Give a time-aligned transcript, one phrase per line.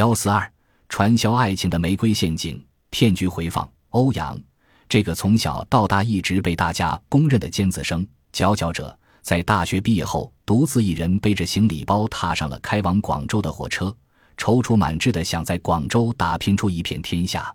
[0.00, 0.50] 幺四二，
[0.88, 2.58] 传销爱情的玫瑰陷阱
[2.88, 3.70] 骗局回放。
[3.90, 4.40] 欧阳，
[4.88, 13.94] 这个从小到大一直被大家公认的尖子生、佼佼者，在大学毕业后，独自一人背着行李包踏上了开往广州的火车，
[14.38, 17.54] 踌躇满志的想在广州打拼出一片天下。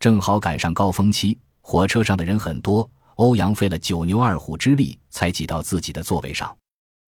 [0.00, 6.52] 正好赶上高峰期，火车上的人很多，欧阳费了九牛二虎之力才挤到自己的座位上。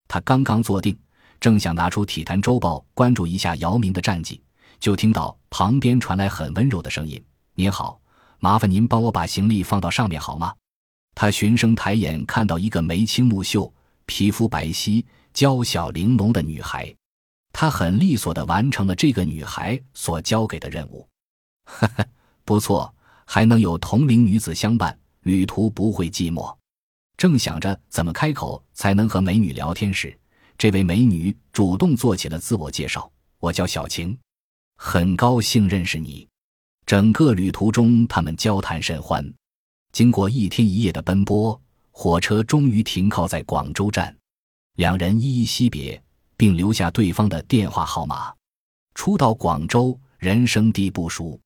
[0.07, 0.97] 他刚刚坐定，
[1.41, 4.41] 正想拿出《体坛周报》关注一下姚明的战绩，
[4.81, 7.23] 就听到旁边传来很温柔的声音
[7.55, 8.01] ：“您好，
[8.39, 10.55] 麻烦您帮我把行李放到上面好吗？”
[11.15, 13.73] 他循声抬眼，看到一个眉清目秀、
[14.07, 16.95] 皮肤白皙、娇小玲珑的女孩，
[17.53, 21.09] 他很利索地完成了这个女孩所交给的任务。
[21.65, 22.07] 呵呵。
[22.45, 22.95] 不错，
[23.27, 26.57] 还能有同龄女子相伴，旅途不会寂寞。
[27.19, 30.19] 正想着怎么开口才能和美女聊天时，
[30.57, 34.17] 这位美女主动做起了自我介绍：“我叫小晴，
[34.79, 36.27] 很高兴认识你。”
[36.87, 39.23] 整个旅途中，他们交谈甚欢。
[39.93, 44.17] 经过一天一夜的奔波，火车终于停靠在广州站，
[44.77, 46.03] 两人依依惜别，
[46.37, 48.33] 并留下对方的电话号码。
[48.95, 51.39] 初到广州，人生地不熟。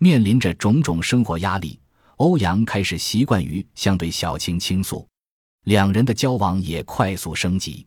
[0.00, 1.78] 面临着种种生活压力，
[2.16, 5.06] 欧阳开始习惯于向对小晴倾诉，
[5.64, 7.86] 两人的交往也快速升级，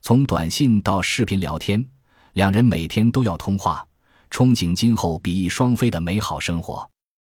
[0.00, 1.84] 从短信到视频聊天，
[2.34, 3.86] 两人每天都要通话，
[4.30, 6.88] 憧憬今后比翼双飞的美好生活。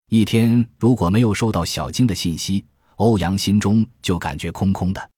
[0.09, 5.09] 一天如果没有收到小晶的信息，欧阳心中就感觉空空的。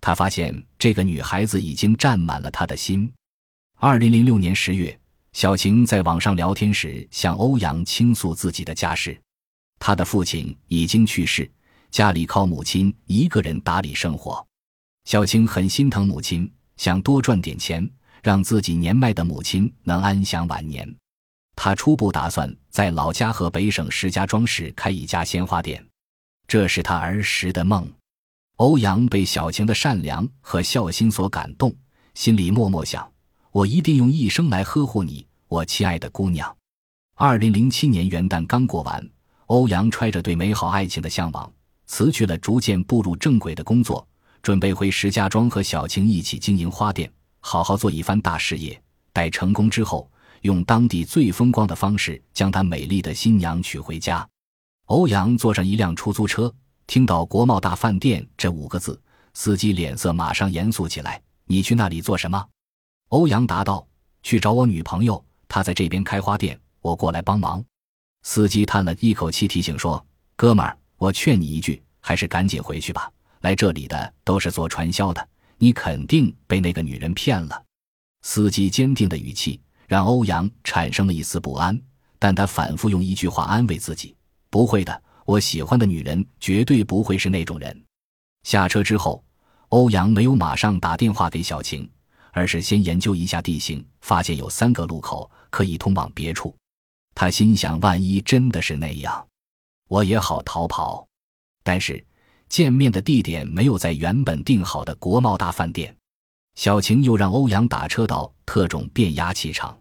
[0.00, 3.10] 他发现这个女孩子已经占满了他的心。
[3.78, 4.98] 二零零六年十月。
[5.32, 9.18] 小晴在网上聊天时向欧阳倾诉自己的家事，
[9.78, 11.50] 他的父亲已经去世，
[11.90, 14.46] 家里靠母亲一个人打理生活。
[15.06, 17.90] 小晴很心疼母亲，想多赚点钱，
[18.22, 20.94] 让自己年迈的母亲能安享晚年。
[21.64, 25.80] 他初步打算在老家河北省石家庄市开一家鲜花店，
[26.48, 27.88] 这是他儿时的梦。
[28.56, 31.72] 欧阳被小晴的善良和孝心所感动，
[32.14, 33.08] 心里默默想。
[33.52, 36.52] 我一定用一生来呵护你，我亲爱的姑娘。
[37.14, 39.08] 二零零七年元旦刚过完，
[39.46, 41.48] 欧阳揣着对美好爱情的向往，
[41.86, 44.04] 辞去了逐渐步入正轨的工作，
[44.42, 47.08] 准备回石家庄和小晴一起经营花店，
[47.38, 48.82] 好好做一番大事业。
[49.12, 50.10] 待成功之后，
[50.42, 54.26] 用当地最风光的方式将她美丽的新娘娶回家。
[54.86, 56.52] 欧阳坐上一辆出租车，
[56.86, 59.00] 听到“国贸大饭店”这五个字，
[59.34, 62.46] 司机脸色马上严肃起来：“你去那里做什么？”
[63.08, 63.86] 欧阳答道
[64.22, 67.64] ：“去找我女朋友，她在这边开花店，我过来帮忙。”
[68.24, 70.04] 司机叹了一口气，提醒说
[70.36, 73.10] ：“哥们儿，我劝你一句，还是赶紧回去吧。
[73.40, 77.64] 来这里的都是做传销的，你肯定被那个女人骗了。”
[78.22, 79.60] 司机坚定的语气
[79.92, 81.78] 让欧阳产生了一丝不安，
[82.18, 84.16] 但他反复用一句话安慰自己
[84.48, 87.84] ：“不会的，我喜欢的女人绝对不会是那种人。”
[88.42, 89.22] 下车之后，
[89.68, 91.86] 欧阳没有马上打电话给小晴。
[92.30, 96.56] 而是先研究一下地形，发现有三个路口可以通往别处。
[97.14, 99.26] 他心想：万一真的是那样，
[99.90, 101.06] 我也好逃跑。
[101.62, 102.02] 但是
[102.48, 105.94] 见面的地点没有在原本定好的国贸大饭店。
[106.54, 109.78] 小晴又让欧阳打车到特种变压器厂。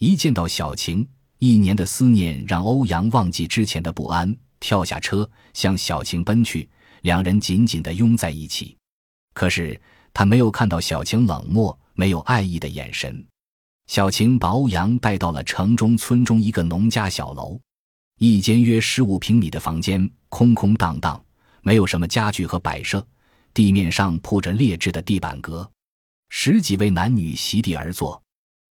[0.00, 1.06] 一见到小晴，
[1.38, 6.66] 一年的思念让欧阳忘记之前的不安，跳下车向小晴奔去，
[7.02, 8.76] 两人紧紧地拥在一起。
[9.32, 9.80] 可是。
[10.12, 13.24] 他没有看到小晴冷漠、没有爱意的眼神。
[13.86, 17.58] 小晴把欧阳带到了城中村中一个农家小楼，
[18.18, 21.24] 一间约十五平米的房间，空空荡荡，
[21.62, 23.06] 没有什么家具和摆设，
[23.54, 25.70] 地面上铺着劣质的地板革。
[26.28, 28.20] 十几位男女席地而坐，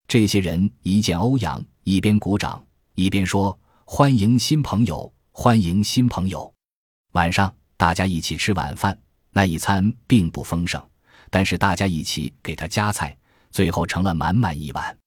[0.09, 2.65] 这些人一见欧阳，一边鼓掌，
[2.95, 6.51] 一边说：“欢迎新朋友，欢迎新朋友。”
[7.13, 8.99] 晚上大家一起吃晚饭，
[9.33, 10.83] 那一餐并不丰盛。
[11.29, 13.15] 但是大家一起给他夹菜，
[13.51, 14.99] 最后成了满满一碗。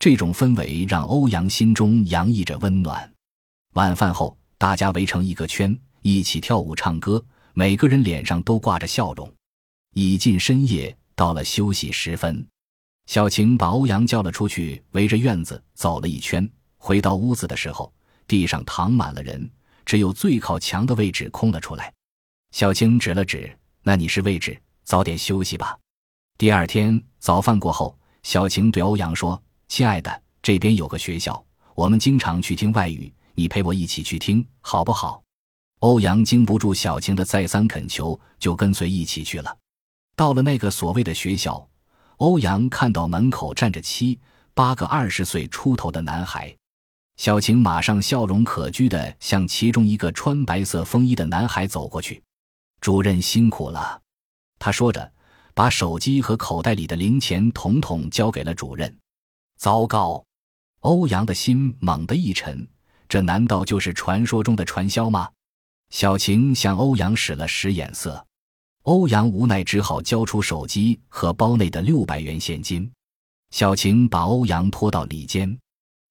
[0.00, 3.08] 这种氛围让欧阳心中洋溢着温暖。
[3.74, 7.24] 晚饭后，大家围成一个圈，一起跳舞唱歌，
[7.54, 9.32] 每个人脸上都挂着笑容。
[9.94, 12.44] 已近深夜，到了休息时分，
[13.10, 16.48] 小晴把欧阳叫了出去，围着院子走了一圈。
[16.78, 17.92] 回到屋子的时候，
[18.28, 19.50] 地上躺满了人，
[19.84, 21.92] 只有最靠墙的位置空了出来。
[22.52, 23.52] 小晴指了指
[23.82, 25.76] ：“那你是位置。”早点休息吧。
[26.38, 35.20] 第二天早饭过后，小晴对欧阳说：“亲爱的，这边有个学校，我们经常去听外语，你陪我一起去听好不好？”
[35.82, 39.58] 欧阳经不住小晴的再三恳求，就跟随一起去了。
[40.14, 41.68] 到了那个所谓的学校，
[42.20, 44.20] 欧阳看到门口站着七
[44.52, 46.54] 八个二十岁出头的男孩。
[47.16, 52.22] 小晴马上笑容可掬地向其中一个穿白色风衣的男孩走过去。
[52.78, 53.98] 主任辛苦了，
[54.58, 55.10] 他说着，
[55.54, 58.94] 把手机和口袋里的零钱统统交给了主任。
[59.56, 60.22] 糟糕，
[60.80, 62.68] 欧阳的心猛地一沉，
[63.08, 65.30] 这难道就是传说中的传销吗？
[65.88, 68.26] 小晴向欧阳使了使眼色，
[68.84, 72.90] 欧阳无奈只好交出手机和包内的六百元现金。
[73.50, 75.58] 小晴把欧阳拖到里间。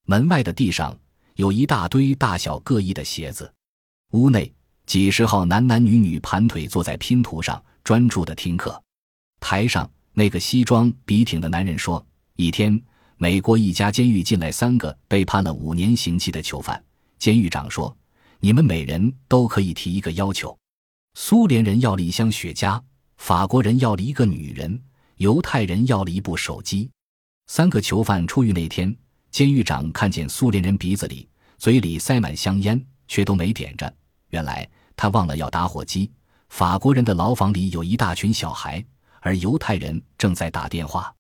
[0.06, 0.96] 门外的地上
[1.36, 3.52] 有一大堆大小各异的鞋子，
[4.12, 4.54] 屋内
[4.86, 8.80] 几十号男男女女盘腿坐在拼图上，专注的听课。
[9.40, 12.06] 台上那个西装笔挺的男人说
[12.36, 12.80] ：“一天，
[13.18, 16.84] 美国一家监狱进来三个被判了五年刑期的囚犯。
[17.18, 17.96] 监狱长说，
[18.40, 20.56] 你们每人都可以提一个要求。
[21.22, 22.82] 苏联人要了一箱雪茄，
[23.18, 24.82] 法国人要了一个女人，
[25.18, 26.90] 犹太人要了一部手机。
[27.48, 28.96] 三个囚犯出狱那天。”
[29.30, 31.28] 监狱长看见苏联人鼻子里、
[31.58, 33.94] 嘴里塞满香烟，却都没点着。
[34.30, 36.10] 原来他忘了要打火机。
[36.48, 38.84] 法国人的牢房里有一大群小孩，
[39.20, 41.14] 而犹太人正在打电话。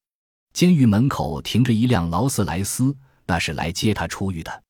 [0.53, 2.95] 监狱门口停着一辆劳斯莱斯，
[3.25, 4.63] 那是来接他出狱的。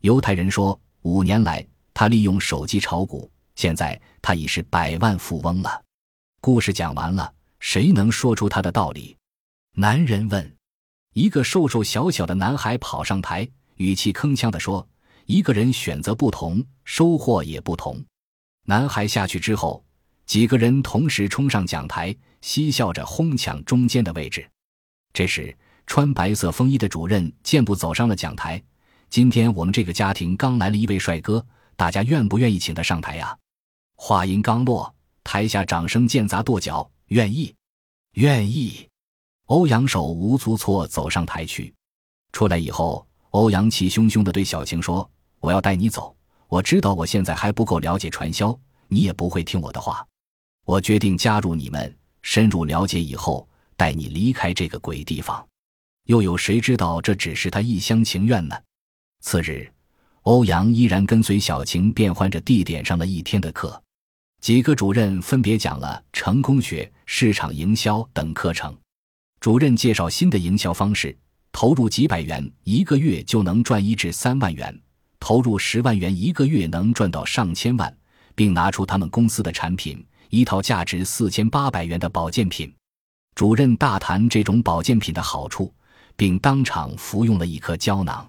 [0.00, 3.30] 犹太人说，五年来他利用手机炒股，
[3.60, 5.82] 现在他已是百万富翁了。
[6.40, 9.14] 故事讲完了，谁能说出他的道理？
[9.74, 10.56] 男人问。
[11.12, 13.46] 一个瘦瘦小小的男孩跑上台，
[13.76, 14.88] 语气铿锵地说
[15.26, 18.02] ：“一个人选择不同，收获也不同。”
[18.64, 19.84] 男孩下去之后，
[20.24, 24.48] 几个人同时冲上讲台，嬉笑着哄抢中间的位置。
[25.12, 25.54] 这时，
[25.86, 28.62] 穿白色风衣的主任健步走上了讲台
[29.10, 31.44] ：“今天我们这个家庭刚来了一位帅哥，
[31.76, 33.36] 大家愿不愿意请他上台呀？”
[34.02, 34.92] 话音刚落，
[35.22, 37.54] 台下掌声渐杂跺脚：“愿意，
[38.14, 38.88] 愿意。”
[39.44, 41.72] 欧阳手无足措走上台去，
[42.32, 45.08] 出来以后，欧阳气汹汹地对小晴说
[45.38, 46.16] ：“我要带你走。
[46.48, 48.58] 我知道我现在还不够了解传销，
[48.88, 50.04] 你也不会听我的话。
[50.64, 55.46] 我决定加入你们，深入了解以后，带你离开这个鬼地方。
[56.06, 58.56] 又有谁知道这只是他一厢情愿呢？”
[59.20, 59.70] 次日，
[60.22, 63.80] 欧阳依然跟随小晴变换着地点上了一天的课，
[64.40, 68.74] 几个主任分别讲了成功学、市场营销等课程。
[69.38, 71.16] 主任介绍新的营销方式：
[71.52, 74.72] 投入几百元，一个月就能赚一至三万元；
[75.18, 77.94] 投入十万元，一个月能赚到上千万，
[78.34, 82.72] 并拿出他们公司的产品——一套价值四千八百元的保健品。
[83.34, 85.72] 主任大谈这种保健品的好处，
[86.16, 88.26] 并当场服用了一颗胶囊。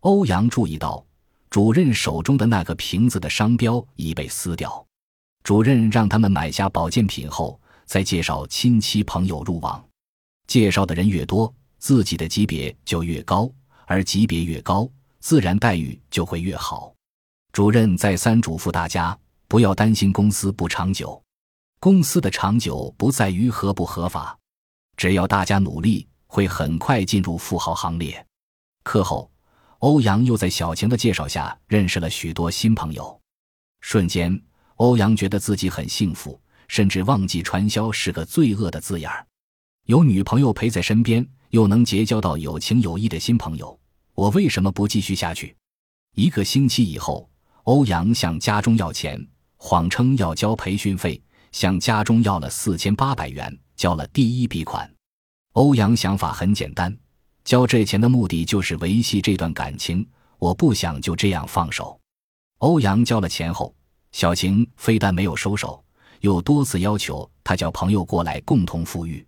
[0.00, 1.04] 欧阳注意到，
[1.50, 4.86] 主任手中的那个瓶子的商标已被撕掉。
[5.42, 9.82] 主任让他们买下保健品后，再介绍亲戚朋友入网。
[10.46, 13.50] 介绍的人越多，自己的级别就越高，
[13.86, 14.88] 而级别越高，
[15.20, 16.92] 自然待遇就会越好。
[17.52, 21.20] 主任再三嘱咐大家，不要担心公司不长久，
[21.80, 24.38] 公司的长久不在于合不合法，
[24.96, 28.24] 只要大家努力，会很快进入富豪行列。
[28.84, 29.30] 课后，
[29.78, 33.20] 欧阳又在小晴的介绍下认识了许多新朋友，
[33.80, 34.40] 瞬间，
[34.80, 39.26] 欧阳觉得自己很幸福，甚至忘记传销是个罪恶的字眼儿。
[39.84, 43.78] 有女朋友陪在身边，又能结交到有情有义的新朋友，
[44.14, 45.54] 我为什么不继续下去？
[46.14, 47.28] 一个星期以后，
[47.64, 49.22] 欧阳向家中要钱，
[49.58, 51.22] 谎称要交培训费，
[51.52, 54.90] 向家中要了四千八百元，交了第一笔款。
[55.52, 56.96] 欧阳想法很简单，
[57.44, 60.08] 交这钱的目的就是维系这段感情，
[60.38, 62.00] 我不想就这样放手。
[62.60, 63.74] 欧阳交了钱后，
[64.12, 65.82] 小晴非但没有收手，
[66.20, 69.24] 又多次要求他叫朋友过来共同富裕。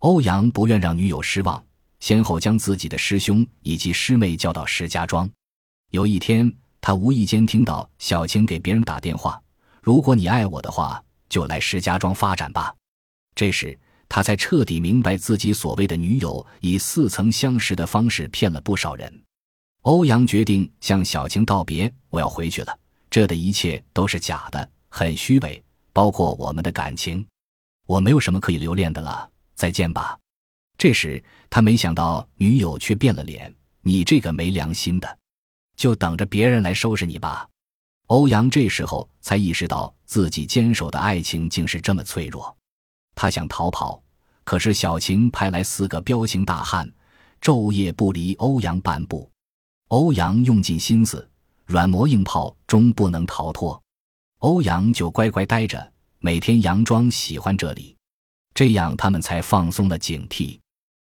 [0.00, 1.62] 欧阳不愿让女友失望，
[2.00, 5.28] 先后将自己的师兄以及师妹叫到石家庄。
[5.90, 9.40] 有一天，他无意间听到小晴给别人打电话
[9.80, 12.74] ：“如果你爱我的话，就来石家庄发展吧。”
[13.34, 13.78] 这时，
[14.08, 19.22] 他才彻底明白自己所谓的女友以似曾相识的方式骗了不少人。
[19.82, 22.78] 欧阳决定向小晴道别：“我要回去了，
[23.14, 27.24] 这的一切都是假的，很虚伪，包括我们的感情。
[27.86, 30.18] 我没有什么可以留恋的了。”再见吧。
[30.76, 35.18] 这时他没想到女友却变了脸：“你这个没良心的，
[35.76, 37.48] 就等着别人来收拾你吧。”
[38.10, 42.56] 欧阳这时候才意识到自己坚守的爱情竟是这么脆弱。
[43.14, 44.02] 他想逃跑，
[44.42, 46.92] 可是小晴派来四个彪形大汉，
[47.40, 49.30] 昼夜不离欧阳半步。
[49.90, 51.30] 欧阳用尽心思，
[51.66, 53.80] 软磨硬泡，终不能逃脱。
[54.38, 57.96] 欧阳就乖乖待着，每天佯装喜欢这里。
[58.52, 60.58] 这样，他们才放松了警惕。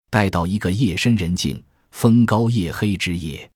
[0.10, 3.50] 待到一个夜深人静、风高夜黑之夜。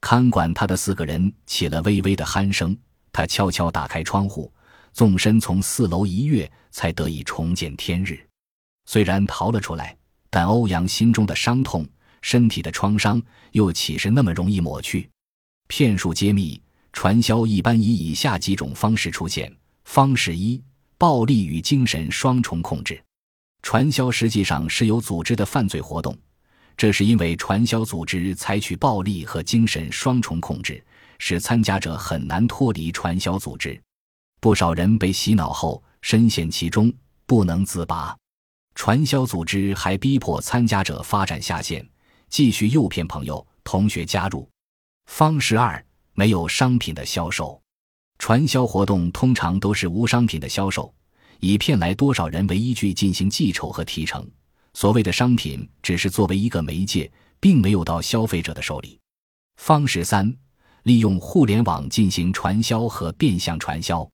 [0.00, 2.76] 看管他的四个人起了微微的鼾声，
[3.12, 4.52] 他悄悄打开窗户，
[4.92, 8.24] 纵身从四楼一跃，才得以重见天日。
[8.84, 9.96] 虽然逃了出来，
[10.30, 11.84] 但欧阳心中的伤痛、
[12.22, 13.20] 身体的创伤
[13.52, 15.10] 又岂是那么容易抹去？
[15.68, 16.60] 骗术揭秘：
[16.92, 19.52] 传销一般以以下几种方式出现。
[19.84, 20.62] 方式一：
[20.98, 23.02] 暴力与精神双重控制。
[23.62, 26.16] 传销实际上是有组织的犯罪活动。
[26.76, 30.84] 这是因为传销组织采取暴力和精神双重控制，
[31.18, 33.80] 使参加者很难脱离传销组织。
[34.40, 36.92] 不少人被洗脑后深陷其中，
[37.24, 38.14] 不能自拔。
[38.74, 41.88] 传销组织还逼迫参加者发展下线，
[42.28, 44.46] 继续诱骗朋友、同学加入。
[45.06, 45.82] 方式二：
[46.12, 47.60] 没有商品的销售。
[48.18, 50.92] 传销活动通常都是无商品的销售，
[51.40, 54.26] 以骗来多少人为依据进行计酬和提成。
[54.74, 57.10] 所谓的商品只是作为一个媒介，
[57.40, 59.00] 并没有到消费者的手里。
[59.56, 60.34] 方式三：
[60.82, 64.06] 利用互联网进行传销和变相传销。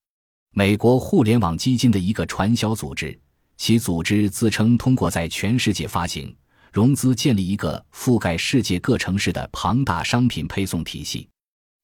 [0.54, 3.18] 美国互联网基金的一个传销组织，
[3.56, 6.32] 其组织自称通过在全世界发行
[6.72, 11.28] 融资，建立一个覆盖世界各城市的庞大商品配送体系。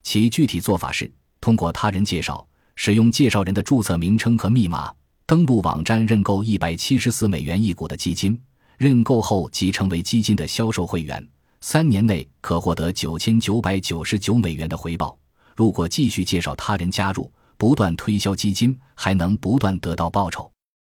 [0.03, 4.91] 其具体做法是通过他人介绍，使用介绍人的注册名称和密码，
[5.27, 8.41] 登录网站认购一百七十四美元一股的基金。
[8.79, 11.29] 认购后即成为基金的销售会员，
[11.61, 15.19] 三年内可获得九千九百九十九美元的回报。
[15.55, 20.51] 如果继续介绍他人加入，不断推销基金，还能不断得到报酬。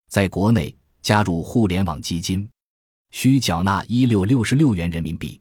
[0.09, 2.47] 在国内加入互联网基金，
[3.11, 5.39] 需缴纳一六六十六元人民币。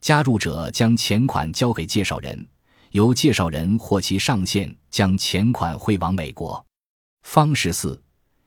[0.00, 2.46] 加入者将钱款交给介绍人，
[2.90, 6.64] 由介绍人或其上线将钱款汇往美国。
[7.22, 8.00] 方式四。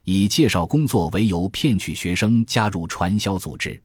[0.08, 3.82] 以介绍工作为由骗取学生加入传销组织，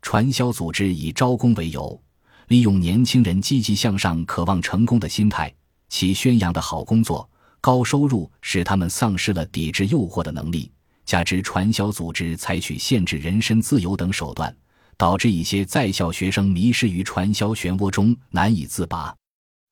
[0.00, 2.00] 传销组织以招工为由，
[2.46, 5.52] 利用年轻人积极向上、渴望成功的心态，
[5.88, 7.28] 其宣扬的好工作、
[7.60, 10.70] 高收入使他们丧失了抵制诱惑的能力。
[11.06, 14.54] 加之传销组织采取限制人身自由等手段，
[14.98, 19.14] 导致一些在校学生迷失于传销漩涡中难以自拔。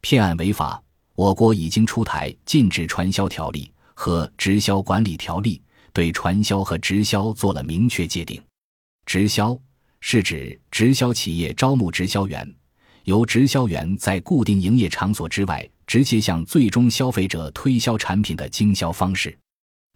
[0.01, 0.83] 骗案违法，
[1.15, 5.59] 我国已经出台《禁止传销条例》和《直销管理条例》。
[5.95, 8.43] 对传销和直销做了明确界定。
[9.07, 9.57] 直销
[10.01, 12.53] 是指直销企业招募直销员，
[13.05, 19.39] 由直销员在固定营业场所之外直接向最终消费者推销产品的经销方式。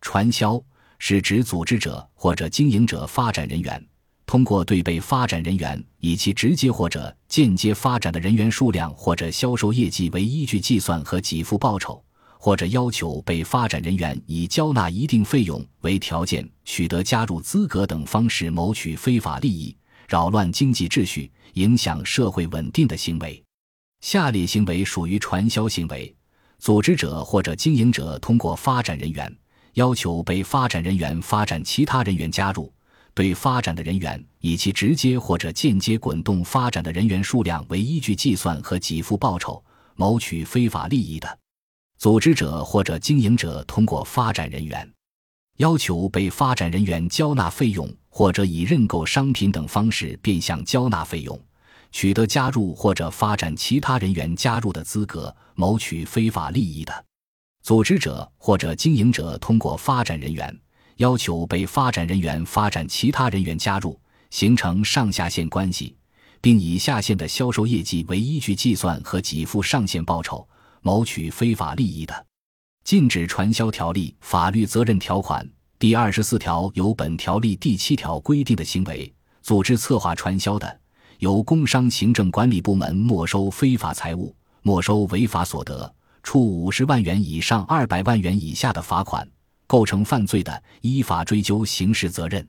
[0.00, 0.62] 传销
[0.98, 3.84] 是指组织者或者经营者发展人员，
[4.26, 12.02] 通过对被发展人员以其直接或者间接发展的人员数量或者销售业绩为依据计算和给付报酬。
[12.40, 19.76] 或者要求被发展人员以交纳一定费用为条件取得加入资格等方式谋取非法利益、
[20.06, 23.42] 扰乱经济秩序、影响社会稳定的行为。
[24.02, 26.14] 下列行为属于传销行为：
[26.60, 29.36] 组织者或者经营者通过发展人员
[29.78, 32.72] 要求被发展人员发展其他人员加入，
[33.14, 39.62] 对发展的人员以其直接或者间接滚动发展的人员数量为依据计算和给付报酬，
[39.94, 41.38] 谋取非法利益的。
[41.96, 44.92] 组织者或者经营者通过发展人员
[45.58, 51.40] 要求被发展人员交纳费用，或者以认购商品等方式变相交纳费用，
[51.92, 56.92] 取得加入或者发展其他人员加入的资格，谋取非法利益的；
[57.68, 60.58] 组织者或者经营者通过发展人员
[60.96, 65.94] 要求被发展人员发展其他人员加入，形成上下线关系，
[66.40, 70.48] 并以下线的销售业绩为依据计算和给付上线报酬。
[70.80, 72.14] 谋取非法利益的，
[72.84, 75.46] 《禁止传销条例》法律责任条款
[75.78, 80.80] 第二十四条由本条例第七条规定的行为，组织策划传销的，
[81.18, 85.94] 由工商行政管理部门没收非法财物、没收违法所得，
[86.28, 89.26] 处五十万元以上二百万元以下的罚款；
[89.66, 92.46] 构成犯罪的，依法追究刑事责任。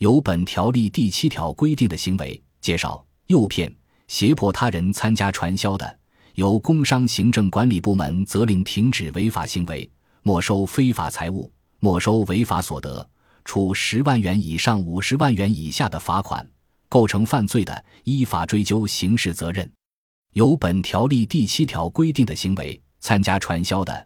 [0.00, 3.74] 由本条例第七条规定的行为，介绍、诱骗、
[4.06, 5.98] 胁迫他人参加传销的。
[6.34, 9.90] 由工商行政管理部门责令停止违法行为，
[10.22, 13.08] 没收非法财物，没收违法所得，
[13.46, 16.44] 处十万元以上五十万元以下的罚款；
[16.90, 19.72] 构成犯罪的，依法追究刑事责任。
[20.34, 24.04] 由本条例第七条规定的行为，参加传销的，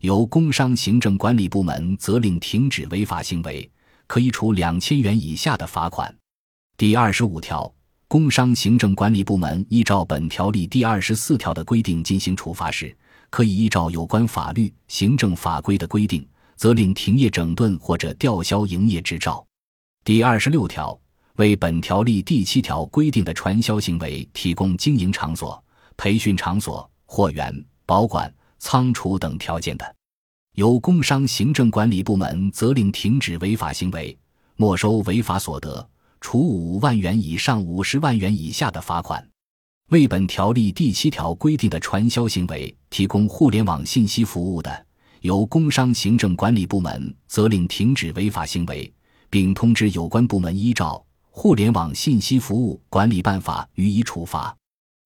[0.00, 3.66] 由工商行政管理部门责令停止违法行为，
[4.06, 6.14] 可以处两千元以下的罚款。
[6.76, 7.72] 第二十五条。
[8.08, 12.94] 工商行政管理部门依照本条例第二十四条的规定进行处罚时，
[13.30, 19.42] 可以依照有关法律、行政法规的规定，责令停业整顿或者吊销营业执照。
[20.04, 21.00] 第二十六条，
[21.36, 25.64] 为本条例第七条规定的传销行为提供经营场所、
[25.96, 28.30] 培训场所、货源、保管、
[28.62, 29.96] 仓储等条件的，
[30.54, 34.16] 由工商行政管理部门责令停止违法行为，
[34.54, 35.86] 没收违法所得，
[36.20, 39.28] 处五万元以上五十万元以下的罚款。
[39.88, 44.86] 为本条例第七条规定的传销行为提供互联网信息服务的，
[45.22, 48.90] 由工商行政管理部门责令停止违法行为，
[49.28, 54.56] 并通知有关部门依照《互联网信息服务管理办法》予以处罚。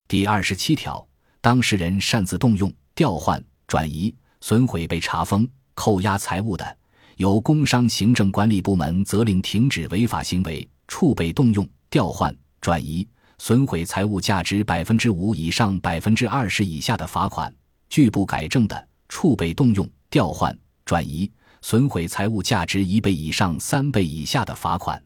[0.07, 1.05] 第二十七条，
[1.41, 6.77] 当事人擅自动用、调换、转移、损毁被查封、扣押财物的，
[7.19, 13.07] 由工商行政管理部门责令停止违法行为，处被动用、调换、转移。
[13.37, 17.53] 损毁财物价值百分之五以上百分之二十以下的罚款；
[17.91, 24.99] 拒不改正的，处被动用、调换、转移；损毁财物价值一倍以上三倍以下的罚款。